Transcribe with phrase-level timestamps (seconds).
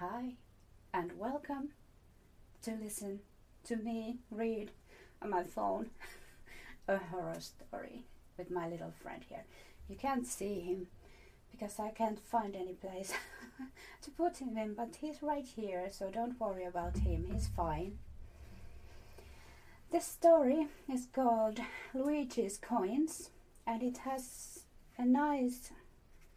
[0.00, 0.34] Hi,
[0.92, 1.70] and welcome
[2.60, 3.20] to listen
[3.64, 4.70] to me read
[5.22, 5.88] on my phone
[6.88, 8.04] a horror story
[8.36, 9.46] with my little friend here.
[9.88, 10.88] You can't see him
[11.50, 13.14] because I can't find any place
[14.02, 17.96] to put him in, but he's right here, so don't worry about him, he's fine.
[19.90, 21.58] This story is called
[21.94, 23.30] Luigi's Coins
[23.66, 24.64] and it has
[24.98, 25.70] a nice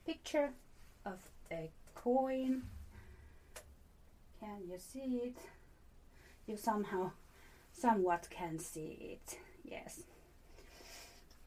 [0.05, 0.51] picture
[1.05, 1.19] of
[1.51, 2.61] a coin.
[4.39, 5.37] Can you see it?
[6.47, 7.11] You somehow,
[7.73, 10.03] somewhat can see it, yes.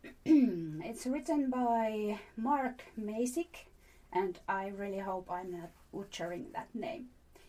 [0.25, 3.67] it's written by Mark Masick,
[4.13, 7.07] and I really hope I'm not butchering that name.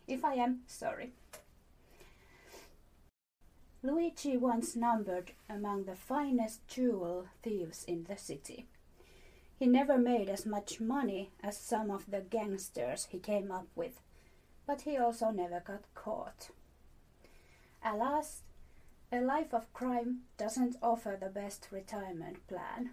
[0.07, 1.11] If I am, sorry.
[3.81, 8.67] Luigi once numbered among the finest jewel thieves in the city.
[9.59, 13.99] He never made as much money as some of the gangsters he came up with,
[14.65, 16.49] but he also never got caught.
[17.83, 18.41] Alas,
[19.11, 22.91] a life of crime doesn't offer the best retirement plan.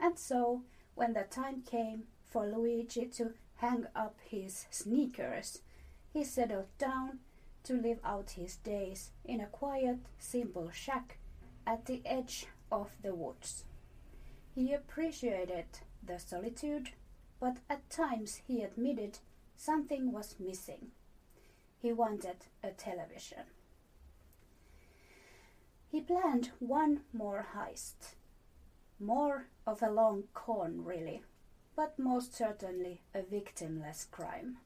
[0.00, 0.62] And so,
[0.94, 5.60] when the time came for Luigi to hang up his sneakers,
[6.12, 7.20] he settled down
[7.64, 11.18] to live out his days in a quiet, simple shack
[11.66, 13.64] at the edge of the woods.
[14.54, 15.66] He appreciated
[16.02, 16.90] the solitude,
[17.38, 19.18] but at times he admitted
[19.58, 20.92] something was missing.
[21.82, 23.44] He wanted a television.
[25.90, 28.14] He planned one more heist.
[29.00, 31.22] More of a long con, really,
[31.76, 34.58] but most certainly a victimless crime.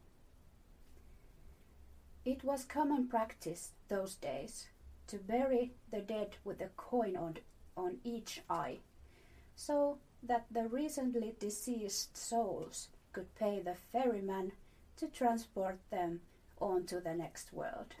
[2.25, 4.67] It was common practice those days
[5.07, 7.37] to bury the dead with a coin on,
[7.75, 8.79] on each eye,
[9.55, 14.53] so that the recently deceased souls could pay the ferryman
[14.97, 16.21] to transport them
[16.59, 17.95] on to the next world.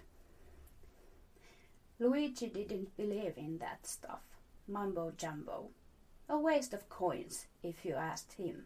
[1.99, 4.21] Luigi didn't believe in that stuff.
[4.67, 5.69] Mumbo jumbo.
[6.29, 8.65] A waste of coins, if you asked him.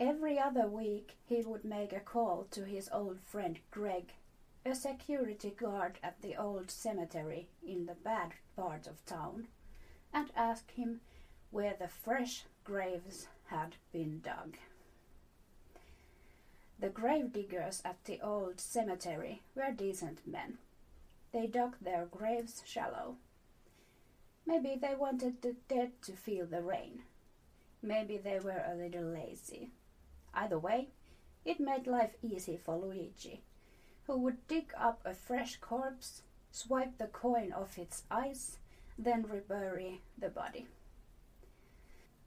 [0.00, 4.14] Every other week he would make a call to his old friend Greg,
[4.64, 9.48] a security guard at the old cemetery in the bad part of town,
[10.12, 11.00] and ask him
[11.50, 14.56] where the fresh graves had been dug.
[16.82, 20.58] The grave diggers at the old cemetery were decent men.
[21.32, 23.18] They dug their graves shallow.
[24.44, 27.04] Maybe they wanted the dead to feel the rain.
[27.84, 29.70] Maybe they were a little lazy.
[30.34, 30.88] Either way,
[31.44, 33.44] it made life easy for Luigi,
[34.08, 38.58] who would dig up a fresh corpse, swipe the coin off its eyes,
[38.98, 40.66] then rebury the body.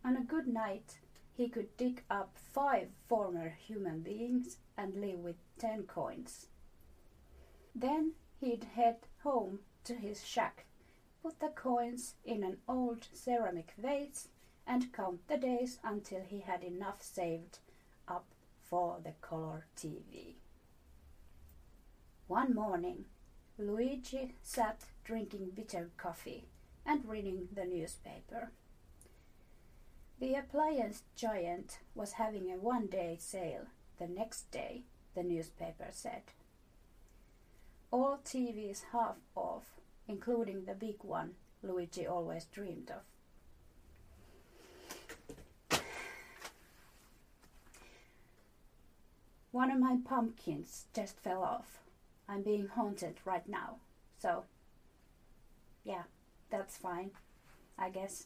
[0.06, 1.00] On a good night,
[1.35, 6.47] he could dig up five former human beings and live with ten coins.
[7.73, 10.66] Then he'd head home to his shack,
[11.22, 14.29] put the coins in an old ceramic vase,
[14.66, 17.59] and count the days until he had enough saved
[18.07, 18.25] up
[18.63, 20.35] for the color TV.
[22.28, 23.06] One morning,
[23.57, 26.45] Luigi sat drinking bitter coffee
[26.85, 28.51] and reading the newspaper.
[30.20, 33.66] The appliance giant was having a one day sale
[34.00, 34.84] the next day,
[35.14, 36.24] the newspaper said.
[37.92, 39.64] All TVs half off,
[40.08, 43.02] including the big one Luigi always dreamed of.
[49.52, 51.80] One of my pumpkins just fell off.
[52.28, 53.78] I'm being haunted right now.
[54.20, 54.44] So,
[55.84, 56.04] yeah,
[56.50, 57.12] that's fine,
[57.78, 58.25] I guess.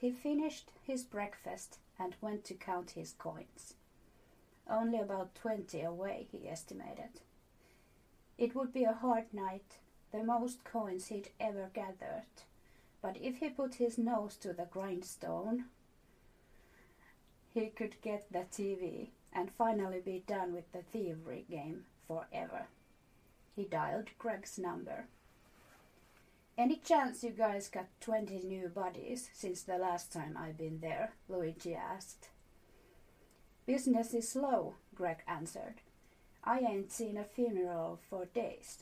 [0.00, 3.74] He finished his breakfast and went to count his coins.
[4.70, 7.20] Only about twenty away, he estimated.
[8.36, 9.78] It would be a hard night,
[10.12, 12.22] the most coins he'd ever gathered.
[13.02, 15.64] But if he put his nose to the grindstone,
[17.52, 22.68] he could get the TV and finally be done with the thievery game forever.
[23.56, 25.06] He dialed Greg's number.
[26.58, 31.12] Any chance you guys got 20 new bodies since the last time I've been there?
[31.28, 32.30] Luigi asked.
[33.64, 35.76] Business is slow, Greg answered.
[36.42, 38.78] I ain't seen a funeral for days.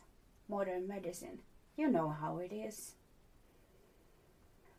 [0.48, 1.40] Modern medicine.
[1.76, 2.92] You know how it is.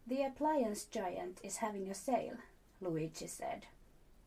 [0.07, 2.37] The appliance giant is having a sale,
[2.81, 3.67] Luigi said.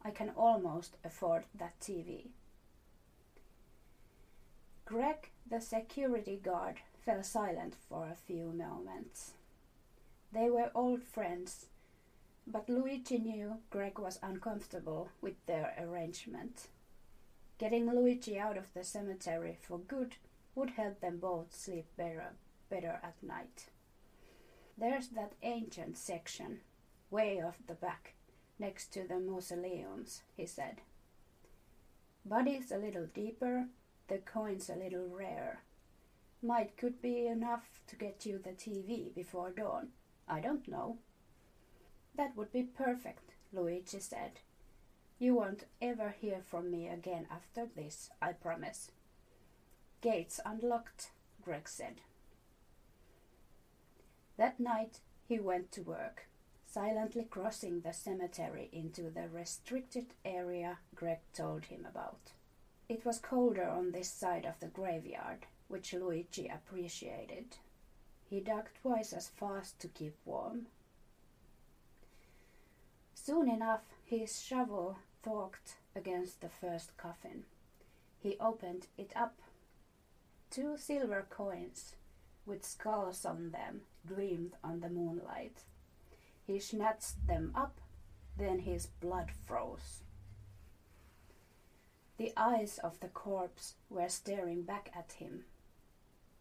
[0.04, 2.28] I can almost afford that TV.
[4.84, 9.32] Greg, the security guard, fell silent for a few moments.
[10.32, 11.66] They were old friends,
[12.46, 16.68] But Luigi knew Greg was uncomfortable with their arrangement.
[17.58, 20.16] Getting Luigi out of the cemetery for good
[20.54, 22.32] would help them both sleep better,
[22.68, 23.66] better at night.
[24.76, 26.60] There's that ancient section,
[27.10, 28.14] way off the back,
[28.58, 30.80] next to the mausoleums, he said.
[32.24, 33.66] Bodies a little deeper,
[34.08, 35.60] the coins a little rarer.
[36.42, 39.88] Might could be enough to get you the TV before dawn.
[40.26, 40.98] I don't know.
[42.16, 44.40] That would be perfect, Luigi said.
[45.18, 48.90] You won't ever hear from me again after this, I promise.
[50.00, 51.10] Gates unlocked,
[51.42, 52.00] Greg said.
[54.38, 56.26] That night he went to work,
[56.66, 62.32] silently crossing the cemetery into the restricted area Greg told him about.
[62.88, 67.56] It was colder on this side of the graveyard, which Luigi appreciated.
[68.28, 70.66] He dug twice as fast to keep warm.
[73.14, 77.44] Soon enough, his shovel forked against the first coffin.
[78.18, 79.36] He opened it up.
[80.50, 81.94] Two silver coins
[82.44, 85.62] with skulls on them gleamed on the moonlight.
[86.46, 87.80] He snatched them up,
[88.36, 90.02] then his blood froze.
[92.16, 95.44] The eyes of the corpse were staring back at him.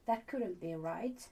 [0.09, 1.27] That couldn't be right.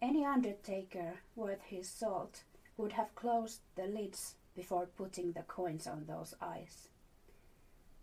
[0.00, 2.44] Any undertaker worth his salt
[2.78, 6.88] would have closed the lids before putting the coins on those eyes.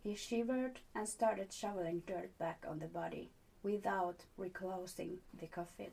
[0.04, 3.32] He shivered and started shoveling dirt back on the body
[3.64, 5.90] without reclosing the coffin.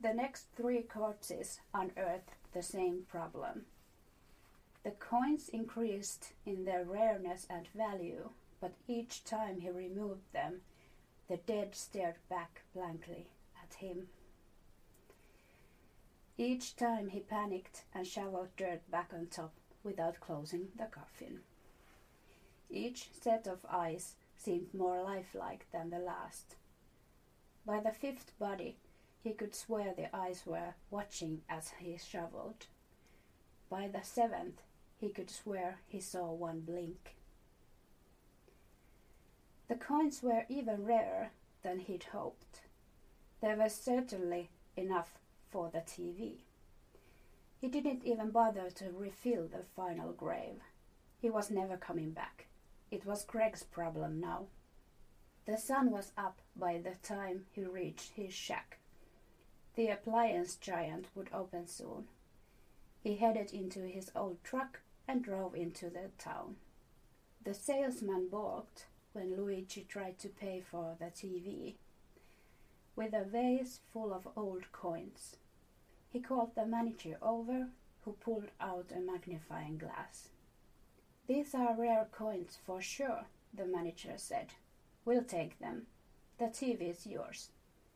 [0.00, 3.66] The next three corpses unearthed the same problem.
[4.84, 10.62] The coins increased in their rareness and value, but each time he removed them,
[11.28, 13.28] the dead stared back blankly
[13.62, 14.08] at him.
[16.36, 19.52] Each time he panicked and shoveled dirt back on top
[19.82, 21.40] without closing the coffin.
[22.70, 26.56] Each set of eyes seemed more lifelike than the last.
[27.66, 28.78] By the fifth body,
[29.20, 32.66] he could swear the eyes were watching as he shoveled.
[33.68, 34.62] By the seventh,
[34.96, 37.17] he could swear he saw one blink.
[39.68, 41.30] The coins were even rarer
[41.62, 42.62] than he'd hoped.
[43.42, 45.18] There was certainly enough
[45.50, 46.38] for the TV.
[47.60, 50.62] He didn't even bother to refill the final grave.
[51.20, 52.46] He was never coming back.
[52.90, 54.46] It was Greg's problem now.
[55.44, 58.78] The sun was up by the time he reached his shack.
[59.74, 62.08] The appliance giant would open soon.
[63.02, 66.56] He headed into his old truck and drove into the town.
[67.44, 71.74] The salesman balked when Luigi tried to pay for the TV
[72.98, 75.36] with a vase full of old coins.
[76.10, 77.68] He called the manager over,
[78.04, 80.30] who pulled out a magnifying glass.
[81.28, 84.48] These are rare coins for sure, the manager said.
[85.04, 85.86] We'll take them.
[86.38, 87.50] The TV is yours.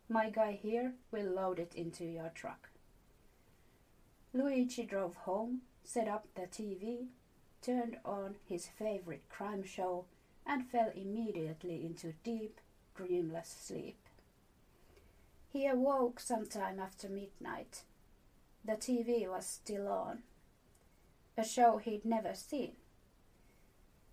[0.08, 2.68] My guy here will load it into your truck.
[4.32, 7.06] Luigi drove home, set up the TV,
[7.60, 10.04] turned on his favorite crime show,
[10.46, 12.60] and fell immediately into deep,
[12.94, 13.98] dreamless sleep.
[15.52, 17.82] He awoke sometime after midnight.
[18.64, 20.22] The TV was still on.
[21.36, 22.72] A show he'd never seen.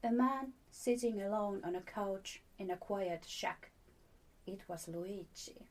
[0.03, 3.71] A man sitting alone on a couch in a quiet shack.
[4.45, 5.67] It was Luigi.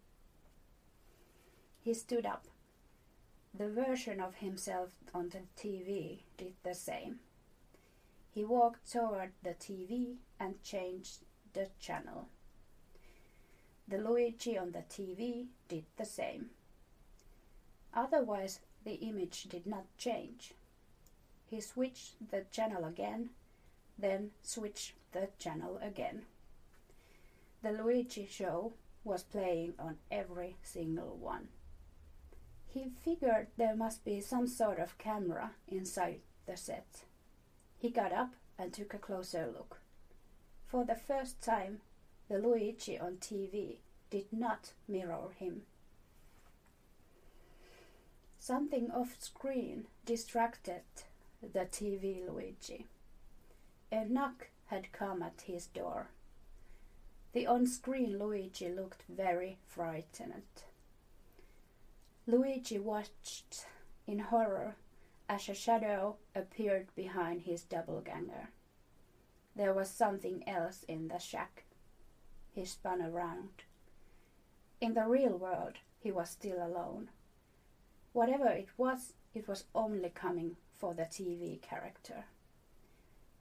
[1.80, 2.46] He stood up.
[3.52, 7.20] The version of himself on the TV did the same.
[8.38, 12.28] He walked toward the TV and changed the channel.
[13.88, 16.50] The Luigi on the TV did the same.
[17.92, 20.54] Otherwise, the image did not change.
[21.50, 23.30] He switched the channel again,
[23.98, 26.22] then switched the channel again.
[27.64, 31.48] The Luigi show was playing on every single one.
[32.68, 37.02] He figured there must be some sort of camera inside the set.
[37.78, 39.80] He got up and took a closer look.
[40.66, 41.80] For the first time,
[42.28, 43.76] the Luigi on TV
[44.10, 45.62] did not mirror him.
[48.38, 50.82] Something off screen distracted
[51.42, 52.86] the TV Luigi.
[53.92, 56.08] A knock had come at his door.
[57.32, 60.42] The on screen Luigi looked very frightened.
[62.26, 63.66] Luigi watched
[64.06, 64.76] in horror
[65.28, 68.48] as a shadow appeared behind his doppelganger.
[69.54, 71.64] There was something else in the shack.
[72.54, 73.64] He spun around.
[74.80, 77.10] In the real world, he was still alone.
[78.12, 82.24] Whatever it was, it was only coming for the TV character.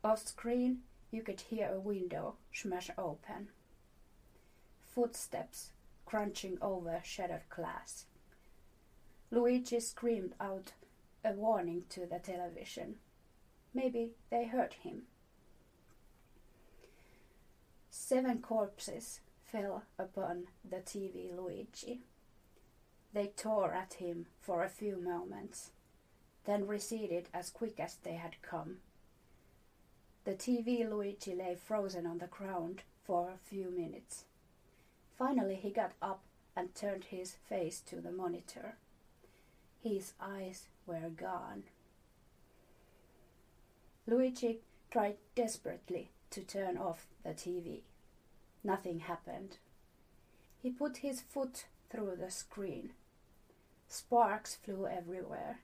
[0.03, 0.79] Off screen,
[1.11, 3.49] you could hear a window smash open.
[4.81, 5.71] Footsteps
[6.05, 8.05] crunching over shattered glass.
[9.29, 10.71] Luigi screamed out
[11.23, 12.95] a warning to the television.
[13.73, 15.03] Maybe they heard him.
[17.89, 22.01] Seven corpses fell upon the TV Luigi.
[23.13, 25.71] They tore at him for a few moments,
[26.45, 28.77] then receded as quick as they had come.
[30.25, 34.25] The TV Luigi lay frozen on the ground for a few minutes.
[35.17, 36.21] Finally, he got up
[36.55, 38.75] and turned his face to the monitor.
[39.81, 41.63] His eyes were gone.
[44.07, 47.81] Luigi tried desperately to turn off the TV.
[48.63, 49.57] Nothing happened.
[50.61, 52.91] He put his foot through the screen.
[53.87, 55.59] Sparks flew everywhere.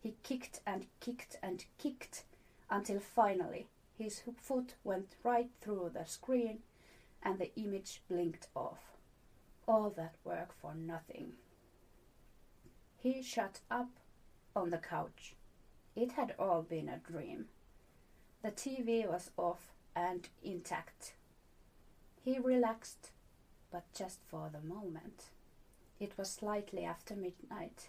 [0.00, 2.24] He kicked and kicked and kicked
[2.70, 3.68] until finally
[3.98, 6.60] his foot went right through the screen
[7.22, 8.96] and the image blinked off.
[9.66, 11.34] All that work for nothing.
[12.96, 13.90] He shut up
[14.54, 15.34] on the couch.
[15.94, 17.46] It had all been a dream.
[18.42, 21.14] The TV was off and intact.
[22.24, 23.10] He relaxed,
[23.70, 25.26] but just for the moment.
[26.00, 27.88] It was slightly after midnight.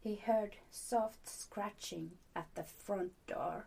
[0.00, 3.66] He heard soft scratching at the front door,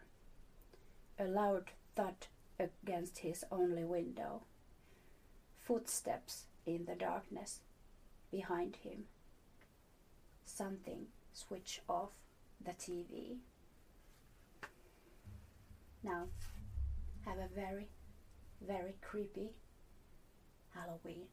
[1.19, 2.27] a loud thud
[2.59, 4.43] against his only window,
[5.59, 7.61] footsteps in the darkness
[8.31, 9.05] behind him.
[10.45, 12.09] Something switched off
[12.65, 13.37] the TV.
[16.03, 16.23] Now,
[17.25, 17.89] have a very,
[18.65, 19.51] very creepy
[20.73, 21.27] Halloween.